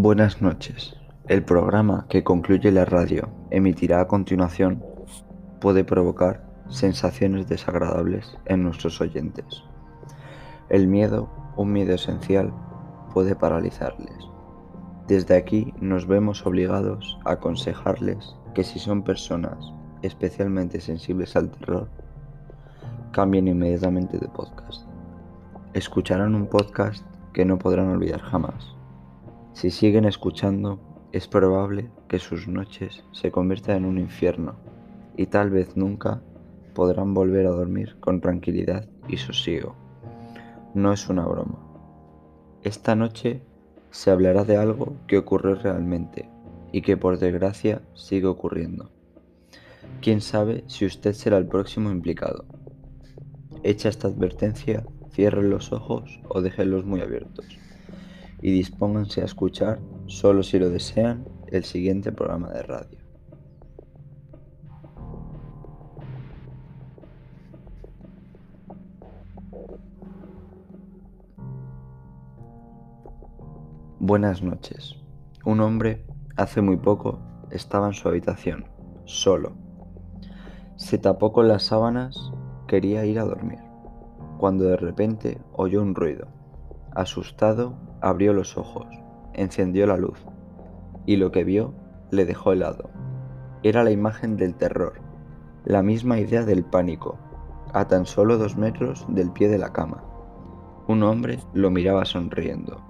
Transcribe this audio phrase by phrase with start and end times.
[0.00, 0.94] Buenas noches.
[1.26, 4.80] El programa que concluye la radio emitirá a continuación
[5.60, 9.64] puede provocar sensaciones desagradables en nuestros oyentes.
[10.68, 12.54] El miedo, un miedo esencial,
[13.12, 14.14] puede paralizarles.
[15.08, 19.58] Desde aquí nos vemos obligados a aconsejarles que si son personas
[20.02, 21.88] especialmente sensibles al terror,
[23.10, 24.86] cambien inmediatamente de podcast.
[25.74, 28.77] Escucharán un podcast que no podrán olvidar jamás.
[29.58, 30.78] Si siguen escuchando,
[31.10, 34.54] es probable que sus noches se conviertan en un infierno
[35.16, 36.22] y tal vez nunca
[36.74, 39.74] podrán volver a dormir con tranquilidad y sosiego.
[40.74, 41.58] No es una broma.
[42.62, 43.42] Esta noche
[43.90, 46.30] se hablará de algo que ocurrió realmente
[46.70, 48.92] y que por desgracia sigue ocurriendo.
[50.00, 52.44] Quién sabe si usted será el próximo implicado.
[53.64, 57.58] Hecha esta advertencia, cierren los ojos o déjenlos muy abiertos
[58.40, 62.98] y dispónganse a escuchar, solo si lo desean, el siguiente programa de radio.
[74.00, 74.96] Buenas noches.
[75.44, 77.18] Un hombre, hace muy poco,
[77.50, 78.66] estaba en su habitación,
[79.04, 79.52] solo.
[80.76, 82.32] Se tapó con las sábanas,
[82.68, 83.58] quería ir a dormir,
[84.38, 86.28] cuando de repente oyó un ruido.
[86.94, 88.86] Asustado, abrió los ojos,
[89.34, 90.18] encendió la luz,
[91.06, 91.74] y lo que vio
[92.10, 92.90] le dejó helado.
[93.62, 95.00] Era la imagen del terror,
[95.64, 97.18] la misma idea del pánico,
[97.72, 100.02] a tan solo dos metros del pie de la cama.
[100.86, 102.80] Un hombre lo miraba sonriendo.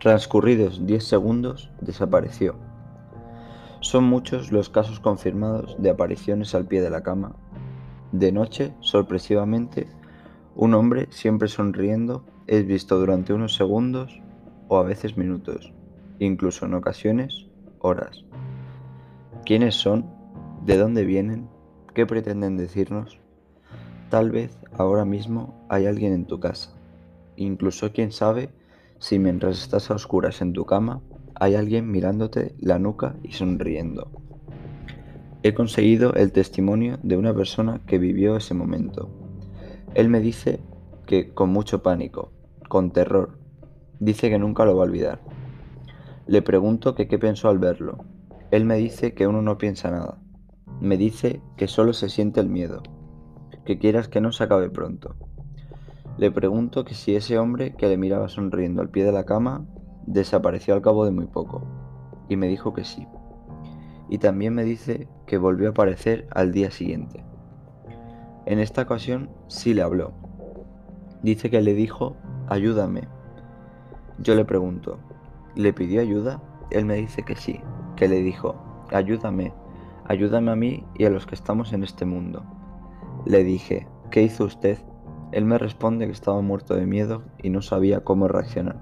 [0.00, 2.56] Transcurridos diez segundos, desapareció.
[3.80, 7.34] Son muchos los casos confirmados de apariciones al pie de la cama.
[8.12, 9.88] De noche, sorpresivamente,
[10.58, 14.20] un hombre, siempre sonriendo, es visto durante unos segundos
[14.66, 15.72] o a veces minutos,
[16.18, 17.46] incluso en ocasiones
[17.78, 18.24] horas.
[19.46, 20.10] ¿Quiénes son?
[20.66, 21.48] ¿De dónde vienen?
[21.94, 23.20] ¿Qué pretenden decirnos?
[24.10, 26.74] Tal vez ahora mismo hay alguien en tu casa.
[27.36, 28.50] Incluso quién sabe
[28.98, 31.02] si mientras estás a oscuras en tu cama
[31.36, 34.10] hay alguien mirándote la nuca y sonriendo.
[35.44, 39.27] He conseguido el testimonio de una persona que vivió ese momento
[39.98, 40.60] él me dice
[41.06, 42.30] que con mucho pánico,
[42.68, 43.36] con terror.
[43.98, 45.20] Dice que nunca lo va a olvidar.
[46.28, 48.04] Le pregunto que qué pensó al verlo.
[48.52, 50.18] Él me dice que uno no piensa nada.
[50.80, 52.80] Me dice que solo se siente el miedo,
[53.64, 55.16] que quieras que no se acabe pronto.
[56.16, 59.66] Le pregunto que si ese hombre que le miraba sonriendo al pie de la cama
[60.06, 61.66] desapareció al cabo de muy poco,
[62.28, 63.08] y me dijo que sí.
[64.08, 67.24] Y también me dice que volvió a aparecer al día siguiente.
[68.48, 70.14] En esta ocasión sí le habló.
[71.22, 72.16] Dice que le dijo,
[72.48, 73.02] ayúdame.
[74.20, 74.96] Yo le pregunto,
[75.54, 76.40] ¿le pidió ayuda?
[76.70, 77.60] Él me dice que sí,
[77.94, 78.56] que le dijo,
[78.90, 79.52] ayúdame,
[80.06, 82.42] ayúdame a mí y a los que estamos en este mundo.
[83.26, 84.78] Le dije, ¿qué hizo usted?
[85.32, 88.80] Él me responde que estaba muerto de miedo y no sabía cómo reaccionar,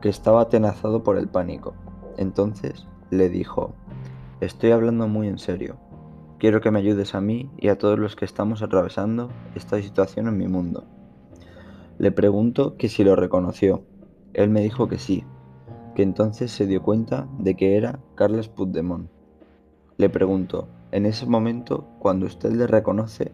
[0.00, 1.74] que estaba atenazado por el pánico.
[2.18, 3.74] Entonces le dijo,
[4.40, 5.76] estoy hablando muy en serio,
[6.38, 10.28] Quiero que me ayudes a mí y a todos los que estamos atravesando esta situación
[10.28, 10.84] en mi mundo.
[11.98, 13.84] Le pregunto que si lo reconoció.
[14.32, 15.24] Él me dijo que sí,
[15.94, 19.08] que entonces se dio cuenta de que era Carles Puigdemont.
[19.96, 23.32] Le pregunto, en ese momento, cuando usted le reconoce,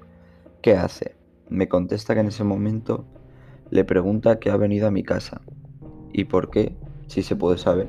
[0.60, 1.16] ¿qué hace?
[1.48, 3.06] Me contesta que en ese momento
[3.70, 5.40] le pregunta que ha venido a mi casa.
[6.12, 6.76] ¿Y por qué?
[7.06, 7.88] Si se puede saber.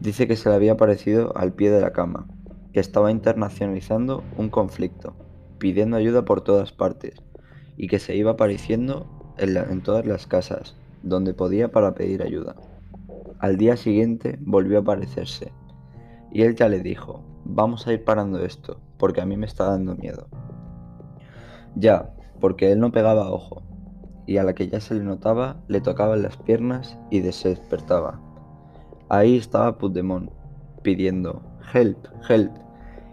[0.00, 2.26] Dice que se le había aparecido al pie de la cama,
[2.76, 5.14] que estaba internacionalizando un conflicto,
[5.56, 7.14] pidiendo ayuda por todas partes,
[7.78, 9.06] y que se iba apareciendo
[9.38, 12.54] en, todas las casas, donde podía para pedir ayuda.
[13.38, 15.52] Al día siguiente volvió a aparecerse,
[16.30, 19.70] y él ya le dijo, vamos a ir parando esto, porque a mí me está
[19.70, 20.28] dando miedo.
[21.76, 23.62] Ya, porque él no pegaba ojo,
[24.26, 28.20] y a la que ya se le notaba le tocaban las piernas y se despertaba.
[29.08, 30.30] Ahí estaba Puigdemont,
[30.82, 31.40] pidiendo,
[31.72, 32.65] help, help,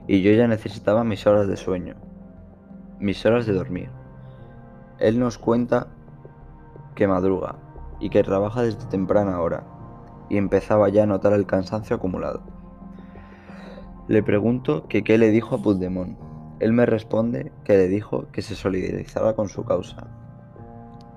[0.08, 1.96] y yo ya necesitaba mis horas de sueño,
[3.00, 3.90] mis horas de dormir.
[5.00, 5.88] Él nos cuenta
[6.96, 7.56] que madruga
[8.00, 9.64] y que trabaja desde temprana hora
[10.30, 12.42] y empezaba ya a notar el cansancio acumulado.
[14.08, 16.18] Le pregunto que qué le dijo a Puigdemont.
[16.60, 20.08] Él me responde que le dijo que se solidarizara con su causa.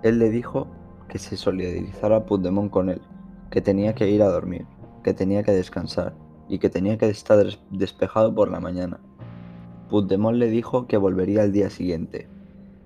[0.02, 0.68] Él le dijo
[1.08, 3.02] que se solidarizara Puigdemont con él,
[3.50, 4.66] que tenía que ir a dormir,
[5.02, 6.14] que tenía que descansar
[6.48, 9.00] y que tenía que estar despejado por la mañana.
[9.88, 12.28] Puigdemont le dijo que volvería al día siguiente.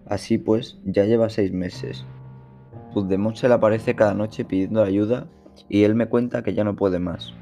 [0.07, 2.05] Así pues, ya lleva seis meses.
[2.93, 5.29] Puigdemont se le aparece cada noche pidiendo ayuda
[5.69, 7.33] y él me cuenta que ya no puede más.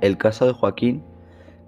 [0.00, 1.02] El caso de Joaquín,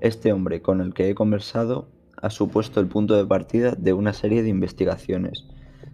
[0.00, 1.88] este hombre con el que he conversado,
[2.20, 5.47] ha supuesto el punto de partida de una serie de investigaciones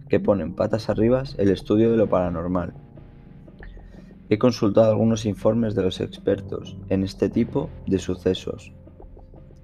[0.09, 2.73] que ponen patas arriba el estudio de lo paranormal.
[4.33, 8.73] He consultado algunos informes de los expertos en este tipo de sucesos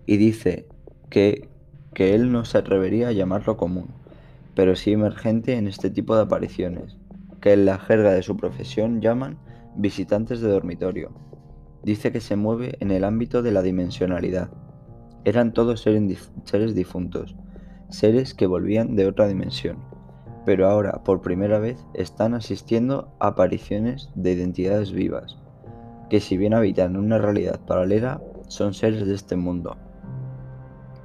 [0.05, 0.67] y dice
[1.09, 1.49] que,
[1.95, 3.87] que él no se atrevería a llamarlo común,
[4.53, 6.97] pero sí emergente en este tipo de apariciones,
[7.41, 9.39] que en la jerga de su profesión llaman
[9.75, 11.13] visitantes de dormitorio.
[11.81, 14.51] Dice que se mueve en el ámbito de la dimensionalidad.
[15.25, 17.35] Eran todos seres difuntos,
[17.89, 19.79] seres que volvían de otra dimensión,
[20.49, 25.37] pero ahora por primera vez están asistiendo apariciones de identidades vivas,
[26.09, 29.77] que si bien habitan una realidad paralela, son seres de este mundo.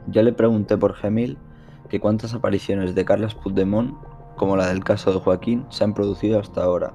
[0.06, 1.36] Ya le pregunté por Gemil
[1.90, 3.94] que cuántas apariciones de Carlos Puigdemont,
[4.36, 6.94] como la del caso de Joaquín, se han producido hasta ahora.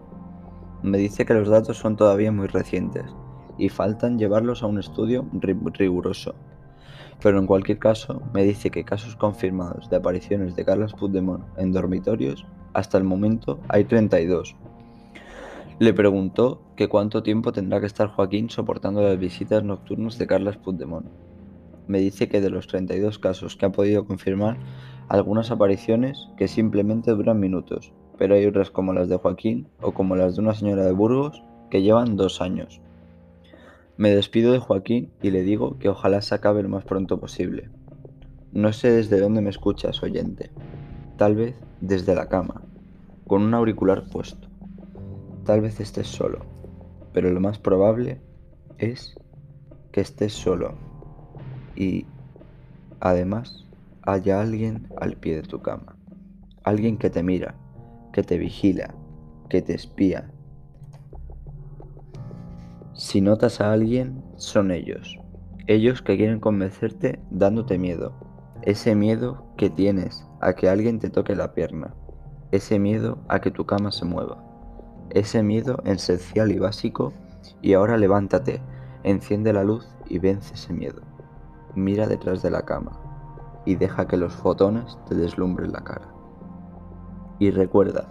[0.81, 3.05] Me dice que los datos son todavía muy recientes
[3.59, 6.33] y faltan llevarlos a un estudio riguroso.
[7.21, 11.73] Pero en cualquier caso, me dice que casos confirmados de apariciones de Carlos Puigdemont en
[11.73, 14.55] dormitorios, hasta el momento hay 32.
[15.79, 20.57] Le preguntó que cuánto tiempo tendrá que estar Joaquín soportando las visitas nocturnas de Carlos
[20.57, 21.07] Puigdemont.
[21.87, 24.57] Me dice que de los 32 casos que ha podido confirmar,
[25.07, 30.15] algunas apariciones que simplemente duran minutos, pero hay otras como las de Joaquín o como
[30.15, 32.81] las de una señora de Burgos que llevan dos años.
[33.99, 37.69] Me despido de Joaquín y le digo que ojalá se acabe lo más pronto posible.
[38.53, 40.51] No sé desde dónde me escuchas, oyente.
[41.17, 42.61] Tal vez desde la cama,
[43.27, 44.47] con un auricular puesto.
[45.43, 46.45] Tal vez estés solo,
[47.11, 48.21] pero lo más probable
[48.77, 49.19] es
[49.91, 50.75] que estés solo
[51.75, 52.05] y,
[53.01, 53.65] además,
[54.03, 55.97] haya alguien al pie de tu cama.
[56.63, 57.55] Alguien que te mira,
[58.13, 58.95] que te vigila,
[59.49, 60.31] que te espía,
[62.99, 65.17] si notas a alguien, son ellos.
[65.67, 68.11] Ellos que quieren convencerte dándote miedo.
[68.63, 71.95] Ese miedo que tienes a que alguien te toque la pierna.
[72.51, 74.43] Ese miedo a que tu cama se mueva.
[75.11, 77.13] Ese miedo esencial y básico.
[77.61, 78.61] Y ahora levántate,
[79.03, 81.01] enciende la luz y vence ese miedo.
[81.75, 82.99] Mira detrás de la cama
[83.65, 86.13] y deja que los fotones te deslumbren la cara.
[87.39, 88.09] Y recuerda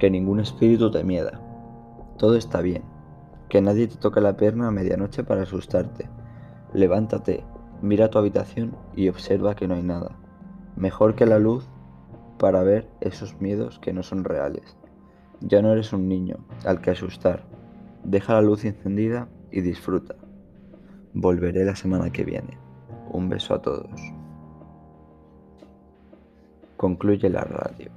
[0.00, 1.40] que ningún espíritu te mieda.
[2.16, 2.97] Todo está bien
[3.48, 6.08] que nadie te toque la pierna a medianoche para asustarte.
[6.74, 7.44] Levántate,
[7.80, 10.16] mira tu habitación y observa que no hay nada.
[10.76, 11.68] Mejor que la luz
[12.38, 14.76] para ver esos miedos que no son reales.
[15.40, 17.44] Ya no eres un niño al que asustar.
[18.04, 20.14] Deja la luz encendida y disfruta.
[21.14, 22.58] Volveré la semana que viene.
[23.10, 24.00] Un beso a todos.
[26.76, 27.90] Concluye la radio.